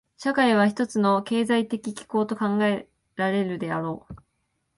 [0.17, 4.15] 社会は一つの経済的機構と考えられるであろう。